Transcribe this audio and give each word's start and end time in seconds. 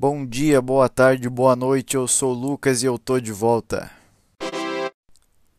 Bom 0.00 0.24
dia, 0.24 0.62
boa 0.62 0.88
tarde, 0.88 1.28
boa 1.28 1.56
noite. 1.56 1.96
Eu 1.96 2.06
sou 2.06 2.32
Lucas 2.32 2.84
e 2.84 2.86
eu 2.86 2.96
tô 3.00 3.18
de 3.18 3.32
volta. 3.32 3.90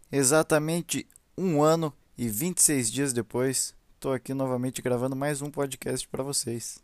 Exatamente 0.09 1.05
um 1.37 1.61
ano 1.61 1.93
e 2.17 2.29
26 2.29 2.89
dias 2.89 3.11
depois, 3.11 3.75
tô 3.99 4.13
aqui 4.13 4.33
novamente 4.33 4.81
gravando 4.81 5.13
mais 5.13 5.41
um 5.41 5.51
podcast 5.51 6.07
para 6.07 6.23
vocês. 6.23 6.81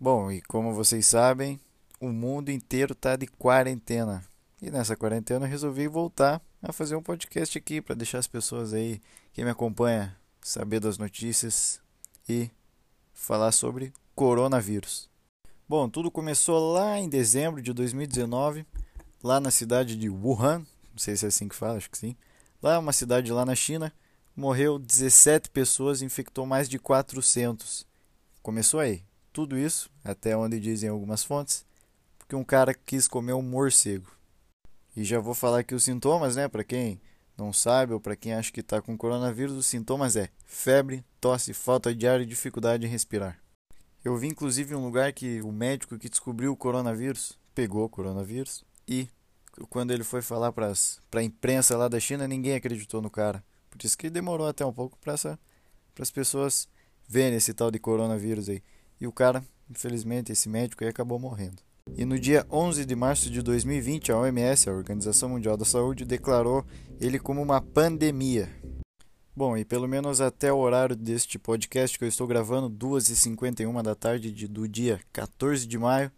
Bom, 0.00 0.28
e 0.32 0.42
como 0.42 0.74
vocês 0.74 1.06
sabem, 1.06 1.60
o 2.00 2.08
mundo 2.08 2.50
inteiro 2.50 2.96
tá 2.96 3.14
de 3.14 3.28
quarentena. 3.28 4.24
E 4.60 4.68
nessa 4.68 4.96
quarentena 4.96 5.46
eu 5.46 5.50
resolvi 5.50 5.86
voltar 5.86 6.42
a 6.60 6.72
fazer 6.72 6.96
um 6.96 7.02
podcast 7.02 7.56
aqui 7.56 7.80
para 7.80 7.94
deixar 7.94 8.18
as 8.18 8.26
pessoas 8.26 8.74
aí, 8.74 9.00
quem 9.32 9.44
me 9.44 9.52
acompanha, 9.52 10.16
saber 10.40 10.80
das 10.80 10.98
notícias 10.98 11.80
e 12.28 12.50
falar 13.14 13.52
sobre 13.52 13.92
coronavírus. 14.16 15.08
Bom, 15.68 15.86
tudo 15.86 16.10
começou 16.10 16.72
lá 16.72 16.98
em 16.98 17.10
dezembro 17.10 17.60
de 17.60 17.74
2019, 17.74 18.64
lá 19.22 19.38
na 19.38 19.50
cidade 19.50 19.96
de 19.96 20.08
Wuhan, 20.08 20.60
não 20.60 20.96
sei 20.96 21.14
se 21.14 21.26
é 21.26 21.28
assim 21.28 21.46
que 21.46 21.54
fala, 21.54 21.76
acho 21.76 21.90
que 21.90 21.98
sim. 21.98 22.16
Lá 22.62 22.76
é 22.76 22.78
uma 22.78 22.90
cidade 22.90 23.30
lá 23.30 23.44
na 23.44 23.54
China, 23.54 23.92
morreu 24.34 24.78
17 24.78 25.50
pessoas, 25.50 26.00
infectou 26.00 26.46
mais 26.46 26.70
de 26.70 26.78
400. 26.78 27.86
Começou 28.42 28.80
aí. 28.80 29.02
Tudo 29.30 29.58
isso, 29.58 29.90
até 30.02 30.34
onde 30.34 30.58
dizem 30.58 30.88
algumas 30.88 31.22
fontes, 31.22 31.66
porque 32.18 32.34
um 32.34 32.42
cara 32.42 32.72
quis 32.72 33.06
comer 33.06 33.34
um 33.34 33.42
morcego. 33.42 34.10
E 34.96 35.04
já 35.04 35.20
vou 35.20 35.34
falar 35.34 35.58
aqui 35.58 35.74
os 35.74 35.84
sintomas, 35.84 36.34
né, 36.34 36.48
para 36.48 36.64
quem 36.64 36.98
não 37.36 37.52
sabe 37.52 37.92
ou 37.92 38.00
para 38.00 38.16
quem 38.16 38.32
acha 38.32 38.50
que 38.50 38.60
está 38.60 38.80
com 38.80 38.96
coronavírus, 38.96 39.54
os 39.54 39.66
sintomas 39.66 40.16
é 40.16 40.30
febre, 40.46 41.04
tosse, 41.20 41.52
falta 41.52 41.94
de 41.94 42.08
ar 42.08 42.22
e 42.22 42.26
dificuldade 42.26 42.86
em 42.86 42.88
respirar. 42.88 43.38
Eu 44.08 44.16
vi 44.16 44.28
inclusive 44.28 44.74
um 44.74 44.82
lugar 44.82 45.12
que 45.12 45.42
o 45.42 45.52
médico 45.52 45.98
que 45.98 46.08
descobriu 46.08 46.50
o 46.50 46.56
coronavírus 46.56 47.38
pegou 47.54 47.84
o 47.84 47.90
coronavírus 47.90 48.64
e 48.88 49.06
quando 49.68 49.90
ele 49.90 50.02
foi 50.02 50.22
falar 50.22 50.50
para 50.50 50.72
a 51.14 51.22
imprensa 51.22 51.76
lá 51.76 51.88
da 51.88 52.00
China, 52.00 52.26
ninguém 52.26 52.54
acreditou 52.54 53.02
no 53.02 53.10
cara. 53.10 53.44
Por 53.68 53.84
isso 53.84 53.98
que 53.98 54.08
demorou 54.08 54.46
até 54.46 54.64
um 54.64 54.72
pouco 54.72 54.96
para 54.98 55.12
as 55.12 56.10
pessoas 56.10 56.66
verem 57.06 57.36
esse 57.36 57.52
tal 57.52 57.70
de 57.70 57.78
coronavírus 57.78 58.48
aí. 58.48 58.62
E 58.98 59.06
o 59.06 59.12
cara, 59.12 59.44
infelizmente, 59.68 60.32
esse 60.32 60.48
médico 60.48 60.84
aí 60.84 60.88
acabou 60.88 61.18
morrendo. 61.18 61.62
E 61.94 62.06
no 62.06 62.18
dia 62.18 62.46
11 62.50 62.86
de 62.86 62.96
março 62.96 63.30
de 63.30 63.42
2020, 63.42 64.10
a 64.10 64.16
OMS, 64.16 64.70
a 64.70 64.72
Organização 64.72 65.28
Mundial 65.28 65.58
da 65.58 65.66
Saúde, 65.66 66.06
declarou 66.06 66.64
ele 66.98 67.18
como 67.18 67.42
uma 67.42 67.60
pandemia. 67.60 68.48
Bom, 69.38 69.56
e 69.56 69.64
pelo 69.64 69.86
menos 69.86 70.20
até 70.20 70.52
o 70.52 70.58
horário 70.58 70.96
deste 70.96 71.38
podcast 71.38 71.96
que 71.96 72.04
eu 72.04 72.08
estou 72.08 72.26
gravando, 72.26 72.68
2h51 72.68 73.82
da 73.84 73.94
tarde 73.94 74.32
de, 74.32 74.48
do 74.48 74.66
dia 74.66 75.00
14 75.12 75.64
de 75.64 75.78
maio, 75.78 76.10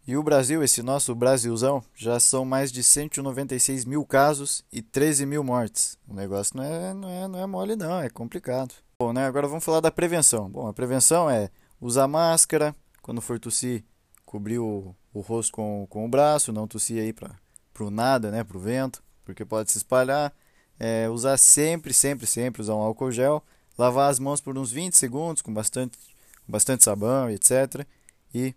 E 0.08 0.16
o 0.16 0.24
Brasil, 0.24 0.64
esse 0.64 0.82
nosso 0.82 1.14
Brasilzão, 1.14 1.84
já 1.94 2.18
são 2.18 2.46
mais 2.46 2.72
de 2.72 2.82
196 2.82 3.84
mil 3.84 4.06
casos 4.06 4.64
e 4.72 4.82
13 4.82 5.26
mil 5.26 5.44
mortes. 5.44 5.98
O 6.08 6.14
negócio 6.14 6.56
não 6.56 6.64
é, 6.64 6.94
não 6.94 7.10
é, 7.10 7.28
não 7.28 7.40
é 7.40 7.46
mole 7.46 7.76
não, 7.76 8.00
é 8.00 8.10
complicado. 8.10 8.74
Bom, 9.02 9.12
né, 9.12 9.26
agora 9.26 9.50
vamos 9.50 9.66
falar 9.66 9.82
da 9.82 9.92
prevenção. 9.92 10.50
Bom, 10.50 10.66
a 10.66 10.74
prevenção 10.74 11.30
é 11.30 11.50
usar 11.82 12.08
máscara, 12.08 12.74
quando 13.02 13.20
for 13.20 13.38
tossir, 13.38 13.84
cobrir 14.26 14.60
o, 14.60 14.96
o 15.14 15.20
rosto 15.20 15.52
com, 15.52 15.86
com 15.90 16.06
o 16.06 16.08
braço, 16.08 16.54
não 16.54 16.70
tossir 16.70 17.02
aí 17.02 17.12
para 17.12 17.36
o 17.78 17.92
nada, 17.92 18.32
né, 18.32 18.46
para 18.46 18.56
o 18.56 18.62
vento, 18.62 19.04
porque 19.26 19.44
pode 19.44 19.74
se 19.74 19.78
espalhar. 19.78 20.34
É, 20.80 21.10
usar 21.10 21.36
sempre, 21.36 21.94
sempre, 21.94 22.26
sempre 22.26 22.62
usar 22.62 22.76
um 22.76 22.82
álcool 22.82 23.12
gel. 23.12 23.44
Lavar 23.78 24.10
as 24.10 24.20
mãos 24.20 24.40
por 24.40 24.58
uns 24.58 24.72
20 24.72 24.94
segundos 24.94 25.42
com 25.42 25.54
bastante, 25.54 26.00
bastante 26.48 26.86
sabão, 26.86 27.30
etc. 27.30 27.86
E 28.34 28.56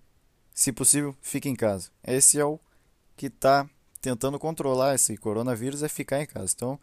se 0.54 0.72
possível, 0.72 1.16
fique 1.20 1.48
em 1.48 1.56
casa. 1.56 1.90
Esse 2.04 2.38
é 2.38 2.44
o 2.44 2.58
que 3.16 3.26
está 3.26 3.68
tentando 4.00 4.38
controlar 4.38 4.94
esse 4.94 5.16
coronavírus, 5.16 5.82
é 5.82 5.88
ficar 5.88 6.22
em 6.22 6.26
casa. 6.26 6.52
Então, 6.54 6.80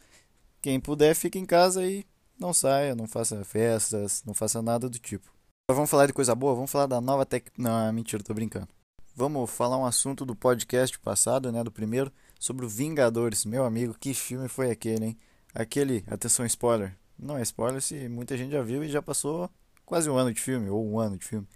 quem 0.61 0.79
puder, 0.79 1.15
fique 1.15 1.39
em 1.39 1.45
casa 1.45 1.85
e 1.85 2.05
não 2.39 2.53
saia, 2.53 2.95
não 2.95 3.07
faça 3.07 3.43
festas, 3.43 4.23
não 4.25 4.33
faça 4.33 4.61
nada 4.61 4.89
do 4.89 4.99
tipo. 4.99 5.31
vamos 5.69 5.89
falar 5.89 6.05
de 6.05 6.13
coisa 6.13 6.35
boa, 6.35 6.55
vamos 6.55 6.71
falar 6.71 6.85
da 6.85 7.01
nova 7.01 7.25
tec... 7.25 7.47
Não, 7.57 7.91
mentira, 7.91 8.23
tô 8.23 8.33
brincando. 8.33 8.67
Vamos 9.15 9.49
falar 9.49 9.77
um 9.77 9.85
assunto 9.85 10.25
do 10.25 10.35
podcast 10.35 10.97
passado, 10.99 11.51
né, 11.51 11.63
do 11.63 11.71
primeiro, 11.71 12.11
sobre 12.39 12.65
o 12.65 12.69
Vingadores. 12.69 13.45
Meu 13.45 13.65
amigo, 13.65 13.95
que 13.99 14.13
filme 14.13 14.47
foi 14.47 14.69
aquele, 14.69 15.05
hein? 15.05 15.17
Aquele, 15.55 16.03
atenção 16.07 16.45
spoiler. 16.45 16.95
Não 17.17 17.35
é 17.35 17.41
spoiler 17.41 17.81
se 17.81 18.07
muita 18.07 18.37
gente 18.37 18.51
já 18.51 18.61
viu 18.61 18.83
e 18.83 18.89
já 18.89 19.01
passou 19.01 19.49
quase 19.83 20.07
um 20.07 20.17
ano 20.17 20.31
de 20.31 20.39
filme, 20.39 20.69
ou 20.69 20.85
um 20.85 20.99
ano 20.99 21.17
de 21.17 21.25
filme, 21.25 21.47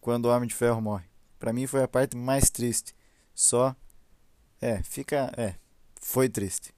quando 0.00 0.24
o 0.26 0.28
Homem 0.30 0.48
de 0.48 0.54
Ferro 0.54 0.80
morre. 0.80 1.09
Para 1.40 1.54
mim 1.54 1.66
foi 1.66 1.82
a 1.82 1.88
parte 1.88 2.16
mais 2.16 2.50
triste. 2.50 2.94
Só 3.34 3.74
é, 4.60 4.82
fica, 4.82 5.32
é, 5.36 5.56
foi 6.00 6.28
triste. 6.28 6.72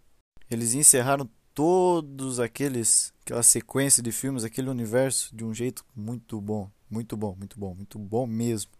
Eles 0.49 0.73
encerraram 0.73 1.29
todos 1.53 2.39
aqueles 2.39 3.13
aquela 3.23 3.43
sequência 3.43 4.03
de 4.03 4.13
filmes, 4.13 4.45
aquele 4.45 4.71
universo 4.71 5.35
de 5.35 5.45
um 5.45 5.53
jeito 5.53 5.85
muito 5.95 6.41
bom, 6.41 6.71
muito 6.89 7.17
bom, 7.17 7.35
muito 7.37 7.59
bom, 7.59 7.75
muito 7.75 7.99
bom 7.99 8.27
mesmo. 8.27 8.71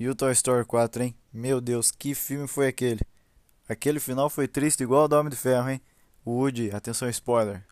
E 0.00 0.08
o 0.08 0.14
Toy 0.14 0.32
Story 0.32 0.64
4, 0.64 1.02
hein? 1.02 1.14
Meu 1.32 1.60
Deus, 1.60 1.90
que 1.90 2.14
filme 2.14 2.48
foi 2.48 2.68
aquele? 2.68 3.00
Aquele 3.68 4.00
final 4.00 4.30
foi 4.30 4.48
triste 4.48 4.82
igual 4.82 5.04
o 5.04 5.08
do 5.08 5.16
Homem 5.16 5.30
de 5.30 5.36
Ferro, 5.36 5.68
hein? 5.68 5.80
Woody, 6.26 6.70
atenção 6.70 7.08
spoiler. 7.10 7.66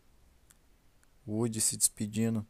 Woody 1.27 1.59
se 1.59 1.75
despedindo 1.75 2.45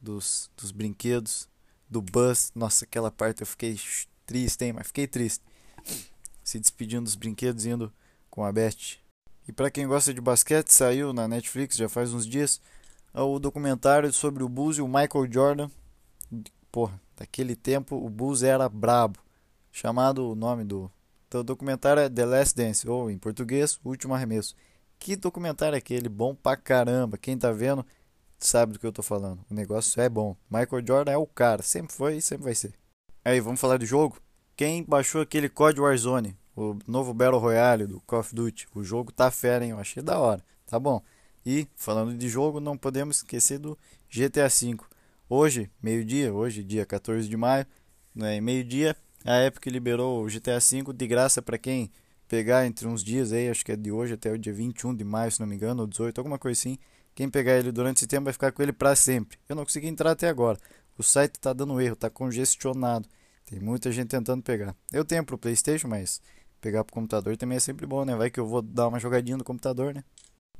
dos, 0.00 0.50
dos 0.56 0.72
brinquedos 0.72 1.48
do 1.90 2.00
Buzz. 2.00 2.52
Nossa, 2.54 2.84
aquela 2.84 3.10
parte 3.10 3.42
eu 3.42 3.46
fiquei 3.46 3.78
triste, 4.24 4.64
hein? 4.64 4.72
Mas 4.72 4.86
fiquei 4.86 5.06
triste. 5.06 5.44
Se 6.44 6.58
despedindo 6.58 7.04
dos 7.04 7.16
brinquedos, 7.16 7.66
indo 7.66 7.92
com 8.30 8.44
a 8.44 8.52
Beth. 8.52 8.98
E 9.48 9.52
para 9.52 9.70
quem 9.70 9.86
gosta 9.86 10.14
de 10.14 10.20
basquete, 10.20 10.68
saiu 10.68 11.12
na 11.12 11.26
Netflix 11.26 11.76
já 11.76 11.88
faz 11.88 12.14
uns 12.14 12.26
dias 12.26 12.60
o 13.12 13.38
documentário 13.40 14.12
sobre 14.12 14.44
o 14.44 14.48
Bulls 14.48 14.78
e 14.78 14.82
o 14.82 14.86
Michael 14.86 15.30
Jordan. 15.30 15.70
Porra, 16.70 17.00
daquele 17.16 17.56
tempo 17.56 17.96
o 17.96 18.08
Bulls 18.08 18.42
era 18.42 18.68
brabo. 18.68 19.18
Chamado 19.72 20.30
o 20.30 20.34
nome 20.34 20.64
do, 20.64 20.90
do 21.28 21.42
documentário 21.42 22.00
é 22.00 22.08
The 22.08 22.24
Last 22.24 22.56
Dance, 22.56 22.88
ou 22.88 23.10
em 23.10 23.18
português, 23.18 23.80
O 23.84 23.88
Último 23.88 24.14
Arremesso. 24.14 24.54
Que 24.98 25.16
documentário 25.16 25.74
é 25.74 25.78
aquele? 25.78 26.08
Bom 26.08 26.34
pra 26.34 26.56
caramba. 26.56 27.16
Quem 27.16 27.36
tá 27.36 27.50
vendo 27.50 27.84
sabe 28.46 28.72
do 28.72 28.78
que 28.78 28.86
eu 28.86 28.92
tô 28.92 29.02
falando. 29.02 29.44
O 29.50 29.54
negócio 29.54 30.00
é 30.00 30.08
bom. 30.08 30.36
Michael 30.50 30.86
Jordan 30.86 31.12
é 31.12 31.16
o 31.16 31.26
cara, 31.26 31.62
sempre 31.62 31.94
foi 31.94 32.16
e 32.16 32.22
sempre 32.22 32.44
vai 32.44 32.54
ser. 32.54 32.74
Aí, 33.24 33.40
vamos 33.40 33.60
falar 33.60 33.76
do 33.76 33.86
jogo? 33.86 34.18
Quem 34.56 34.82
baixou 34.82 35.20
aquele 35.20 35.48
COD 35.48 35.80
Warzone, 35.80 36.36
o 36.56 36.76
novo 36.86 37.14
Battle 37.14 37.38
Royale 37.38 37.86
do 37.86 38.00
Call 38.02 38.20
of 38.20 38.34
Duty, 38.34 38.66
o 38.74 38.82
jogo 38.82 39.12
tá 39.12 39.30
fera, 39.30 39.64
hein? 39.64 39.70
Eu 39.70 39.78
achei 39.78 40.02
da 40.02 40.18
hora. 40.18 40.44
Tá 40.66 40.78
bom. 40.78 41.02
E, 41.44 41.66
falando 41.76 42.16
de 42.16 42.28
jogo, 42.28 42.60
não 42.60 42.76
podemos 42.76 43.18
esquecer 43.18 43.58
do 43.58 43.78
GTA 44.10 44.48
V. 44.48 44.76
Hoje, 45.28 45.70
meio-dia, 45.82 46.32
hoje, 46.32 46.62
dia 46.62 46.84
14 46.84 47.28
de 47.28 47.36
maio, 47.36 47.66
né, 48.14 48.40
meio-dia, 48.40 48.96
a 49.24 49.44
Epic 49.44 49.66
liberou 49.66 50.24
o 50.24 50.26
GTA 50.26 50.58
V 50.58 50.92
de 50.92 51.06
graça 51.06 51.40
para 51.40 51.56
quem 51.56 51.90
pegar 52.28 52.66
entre 52.66 52.86
uns 52.86 53.02
dias 53.02 53.32
aí, 53.32 53.48
acho 53.48 53.64
que 53.64 53.72
é 53.72 53.76
de 53.76 53.90
hoje 53.90 54.14
até 54.14 54.30
o 54.30 54.38
dia 54.38 54.52
21 54.52 54.94
de 54.94 55.04
maio, 55.04 55.32
se 55.32 55.40
não 55.40 55.46
me 55.46 55.56
engano, 55.56 55.82
ou 55.82 55.86
18, 55.86 56.18
alguma 56.18 56.38
coisa 56.38 56.58
assim. 56.58 56.78
Quem 57.20 57.28
pegar 57.28 57.58
ele 57.58 57.70
durante 57.70 57.98
esse 57.98 58.06
tempo 58.06 58.24
vai 58.24 58.32
ficar 58.32 58.50
com 58.50 58.62
ele 58.62 58.72
para 58.72 58.96
sempre. 58.96 59.36
Eu 59.46 59.54
não 59.54 59.62
consegui 59.62 59.88
entrar 59.88 60.12
até 60.12 60.26
agora. 60.26 60.58
O 60.96 61.02
site 61.02 61.34
está 61.34 61.52
dando 61.52 61.78
erro, 61.78 61.92
está 61.92 62.08
congestionado. 62.08 63.06
Tem 63.44 63.60
muita 63.60 63.92
gente 63.92 64.08
tentando 64.08 64.42
pegar. 64.42 64.74
Eu 64.90 65.04
tenho 65.04 65.22
para 65.22 65.34
o 65.34 65.38
PlayStation, 65.38 65.86
mas 65.86 66.22
pegar 66.62 66.82
para 66.82 66.92
o 66.92 66.94
computador 66.94 67.36
também 67.36 67.56
é 67.56 67.60
sempre 67.60 67.84
bom, 67.84 68.06
né? 68.06 68.16
Vai 68.16 68.30
que 68.30 68.40
eu 68.40 68.46
vou 68.46 68.62
dar 68.62 68.88
uma 68.88 68.98
jogadinha 68.98 69.36
no 69.36 69.44
computador, 69.44 69.92
né? 69.92 70.02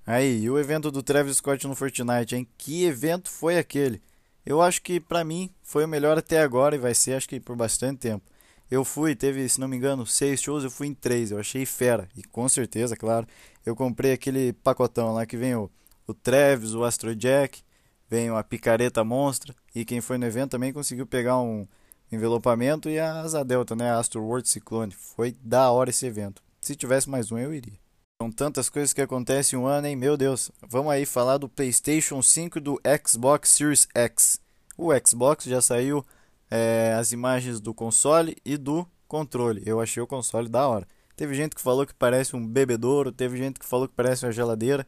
Aí, 0.04 0.42
e 0.42 0.50
o 0.50 0.58
evento 0.58 0.90
do 0.90 1.02
Travis 1.02 1.38
Scott 1.38 1.66
no 1.66 1.74
Fortnite, 1.74 2.36
hein? 2.36 2.46
Que 2.58 2.84
evento 2.84 3.30
foi 3.30 3.56
aquele? 3.56 4.02
Eu 4.44 4.60
acho 4.60 4.82
que 4.82 5.00
para 5.00 5.24
mim 5.24 5.48
foi 5.62 5.86
o 5.86 5.88
melhor 5.88 6.18
até 6.18 6.42
agora 6.42 6.76
e 6.76 6.78
vai 6.78 6.92
ser, 6.92 7.14
acho 7.14 7.26
que 7.26 7.40
por 7.40 7.56
bastante 7.56 8.00
tempo. 8.00 8.30
Eu 8.70 8.84
fui, 8.84 9.16
teve, 9.16 9.48
se 9.48 9.58
não 9.58 9.66
me 9.66 9.78
engano, 9.78 10.06
seis 10.06 10.42
shows, 10.42 10.62
eu 10.62 10.70
fui 10.70 10.88
em 10.88 10.94
três, 10.94 11.30
eu 11.30 11.38
achei 11.38 11.64
fera. 11.64 12.06
E 12.14 12.22
com 12.22 12.46
certeza, 12.50 12.94
claro, 12.98 13.26
eu 13.64 13.74
comprei 13.74 14.12
aquele 14.12 14.52
pacotão 14.52 15.14
lá 15.14 15.24
que 15.24 15.38
vem 15.38 15.54
o 15.54 15.70
o 16.10 16.14
Travis, 16.14 16.74
o 16.74 16.84
Astrojack, 16.84 17.62
vem 18.08 18.30
a 18.30 18.42
picareta 18.42 19.04
monstra 19.04 19.54
e 19.74 19.84
quem 19.84 20.00
foi 20.00 20.18
no 20.18 20.26
evento 20.26 20.50
também 20.50 20.72
conseguiu 20.72 21.06
pegar 21.06 21.40
um 21.40 21.66
envelopamento 22.10 22.88
e 22.88 22.98
a 22.98 23.20
asa 23.20 23.44
delta, 23.44 23.76
né, 23.76 23.90
a 23.90 23.98
Astro 23.98 24.22
World 24.22 24.48
Cyclone. 24.48 24.92
Foi 24.92 25.36
da 25.42 25.70
hora 25.70 25.90
esse 25.90 26.06
evento. 26.06 26.42
Se 26.60 26.74
tivesse 26.74 27.08
mais 27.08 27.30
um, 27.30 27.38
eu 27.38 27.54
iria. 27.54 27.78
São 28.20 28.30
tantas 28.30 28.68
coisas 28.68 28.92
que 28.92 29.00
acontecem 29.00 29.58
um 29.58 29.66
ano, 29.66 29.86
hein? 29.86 29.96
Meu 29.96 30.14
Deus. 30.16 30.50
Vamos 30.68 30.92
aí 30.92 31.06
falar 31.06 31.38
do 31.38 31.48
PlayStation 31.48 32.20
5 32.20 32.58
e 32.58 32.60
do 32.60 32.80
Xbox 33.06 33.48
Series 33.48 33.88
X. 33.94 34.38
O 34.76 34.90
Xbox 35.06 35.44
já 35.44 35.62
saiu 35.62 36.04
é, 36.50 36.94
as 36.98 37.12
imagens 37.12 37.60
do 37.60 37.72
console 37.72 38.36
e 38.44 38.58
do 38.58 38.86
controle. 39.08 39.62
Eu 39.64 39.80
achei 39.80 40.02
o 40.02 40.06
console 40.06 40.48
da 40.48 40.68
hora. 40.68 40.86
Teve 41.16 41.34
gente 41.34 41.54
que 41.54 41.62
falou 41.62 41.86
que 41.86 41.94
parece 41.94 42.36
um 42.36 42.46
bebedouro, 42.46 43.12
teve 43.12 43.38
gente 43.38 43.58
que 43.58 43.64
falou 43.64 43.88
que 43.88 43.94
parece 43.94 44.26
uma 44.26 44.32
geladeira. 44.32 44.86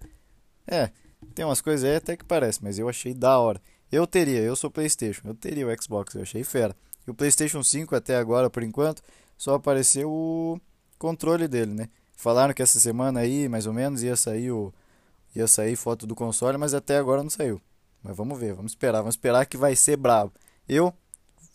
É, 0.67 0.91
tem 1.33 1.45
umas 1.45 1.61
coisas 1.61 1.89
aí 1.89 1.97
até 1.97 2.17
que 2.17 2.25
parece, 2.25 2.63
mas 2.63 2.79
eu 2.79 2.89
achei 2.89 3.15
da 3.15 3.39
hora. 3.39 3.61
Eu 3.91 4.07
teria, 4.07 4.41
eu 4.41 4.57
sou 4.57 4.71
PlayStation, 4.71 5.29
eu 5.29 5.35
teria 5.35 5.67
o 5.67 5.83
Xbox, 5.83 6.15
eu 6.15 6.23
achei 6.23 6.45
fera. 6.45 6.77
E 7.07 7.11
o 7.11 7.15
PlayStation 7.15 7.63
5 7.63 7.95
até 7.95 8.17
agora, 8.17 8.49
por 8.49 8.63
enquanto, 8.63 9.03
só 9.37 9.55
apareceu 9.55 10.11
o 10.11 10.61
controle 10.99 11.49
dele, 11.49 11.75
né? 11.75 11.89
Falaram 12.15 12.55
que 12.55 12.63
essa 12.63 12.79
semana 12.79 13.21
aí, 13.21 13.49
mais 13.49 13.67
ou 13.67 13.73
menos, 13.73 14.03
ia 14.03 14.15
sair 14.15 14.53
o 14.53 14.73
ia 15.35 15.49
sair 15.49 15.77
foto 15.77 16.07
do 16.07 16.15
console, 16.15 16.59
mas 16.59 16.75
até 16.75 16.99
agora 16.99 17.23
não 17.23 17.31
saiu. 17.31 17.61
Mas 18.03 18.17
vamos 18.17 18.39
ver, 18.39 18.55
vamos 18.55 18.73
esperar, 18.73 18.99
vamos 18.99 19.15
esperar 19.15 19.47
que 19.47 19.57
vai 19.57 19.75
ser 19.75 19.97
brabo. 19.97 20.33
Eu 20.69 20.93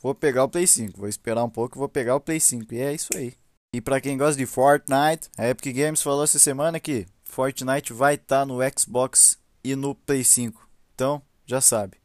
vou 0.01 0.15
pegar 0.15 0.44
o 0.44 0.50
Play 0.50 0.65
5, 0.65 0.97
vou 0.97 1.07
esperar 1.07 1.44
um 1.44 1.50
pouco 1.50 1.77
e 1.77 1.80
vou 1.80 1.89
pegar 1.89 2.15
o 2.15 2.19
Play 2.19 2.39
5. 2.39 2.73
E 2.73 2.80
é 2.80 2.94
isso 2.94 3.09
aí. 3.15 3.33
E 3.73 3.81
para 3.81 4.01
quem 4.01 4.18
gosta 4.18 4.38
de 4.38 4.45
Fortnite, 4.45 5.30
a 5.38 5.47
Epic 5.47 5.75
Games 5.75 6.01
falou 6.01 6.23
essa 6.23 6.39
semana 6.39 6.80
que 6.80 7.06
Fortnite 7.23 7.94
vai 7.94 8.15
estar 8.15 8.39
tá 8.39 8.45
no 8.45 8.57
Xbox 8.77 9.38
e 9.71 9.75
no 9.75 9.93
Play 9.93 10.23
5. 10.23 10.67
Então, 10.95 11.21
já 11.45 11.59
sabe. 11.59 11.97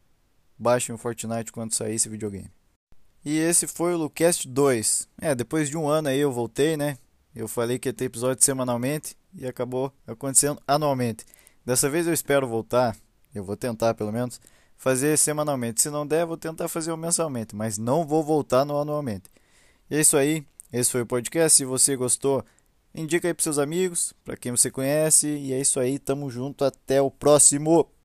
Baixem 0.59 0.95
o 0.95 0.99
Fortnite 0.99 1.53
quando 1.53 1.75
sair 1.75 1.95
esse 1.95 2.09
videogame. 2.09 2.51
E 3.25 3.39
esse 3.39 3.67
foi 3.69 3.95
o 3.95 3.99
Lucast 3.99 4.49
2. 4.49 5.09
É, 5.21 5.35
depois 5.35 5.69
de 5.71 5.77
um 5.77 5.89
ano 5.89 6.09
aí 6.09 6.19
eu 6.19 6.33
voltei, 6.33 6.77
né? 6.77 6.99
Eu 7.35 7.47
falei 7.47 7.79
que 7.79 7.89
ia 7.89 7.93
ter 7.93 8.07
episódio 8.07 8.45
semanalmente 8.45 9.17
e 9.33 9.47
acabou 9.47 9.93
acontecendo 10.07 10.61
anualmente. 10.67 11.25
Dessa 11.65 11.89
vez 11.89 12.07
eu 12.07 12.13
espero 12.13 12.49
voltar, 12.49 12.97
eu 13.33 13.45
vou 13.45 13.57
tentar 13.57 13.95
pelo 13.95 14.11
menos, 14.11 14.41
fazer 14.77 15.17
semanalmente. 15.17 15.81
Se 15.81 15.89
não 15.89 16.05
der, 16.05 16.27
vou 16.27 16.37
tentar 16.37 16.69
fazer 16.69 16.95
mensalmente, 16.97 17.55
mas 17.55 17.79
não 17.79 18.05
vou 18.05 18.25
voltar 18.25 18.65
no 18.65 18.77
anualmente. 18.77 19.31
E 19.89 19.97
é 19.97 20.01
isso 20.01 20.17
aí. 20.17 20.45
Esse 20.73 20.91
foi 20.91 21.03
o 21.03 21.07
podcast. 21.07 21.57
Se 21.57 21.65
você 21.65 21.95
gostou, 21.95 22.45
indica 22.95 23.29
aí 23.29 23.35
para 23.35 23.43
seus 23.43 23.59
amigos, 23.59 24.13
para 24.25 24.37
quem 24.37 24.53
você 24.53 24.71
conhece. 24.71 25.29
E 25.29 25.53
é 25.53 25.61
isso 25.61 25.79
aí. 25.79 25.99
Tamo 25.99 26.31
junto. 26.31 26.65
Até 26.65 27.01
o 27.01 27.11
próximo. 27.11 27.89